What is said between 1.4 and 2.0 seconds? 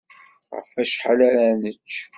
nečč?